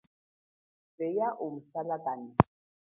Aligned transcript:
Thweya 0.95 1.27
umu 1.45 1.61
salakane. 1.71 2.29